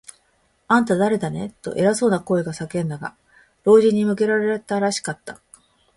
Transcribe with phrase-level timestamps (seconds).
[0.67, 3.15] 「あんた、だれだね？」と、偉そうな声が叫んだが、
[3.65, 5.39] 老人に向けられたらしかった。